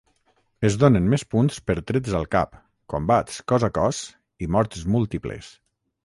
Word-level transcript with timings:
Es 0.67 0.75
donen 0.83 1.09
més 1.09 1.23
punts 1.33 1.59
per 1.67 1.75
trets 1.91 2.15
al 2.19 2.25
cap, 2.35 2.57
combats 2.93 3.37
cos 3.53 3.65
a 3.67 3.69
cos 3.75 3.99
i 4.47 4.49
morts 4.57 4.87
múltiples. 4.97 5.51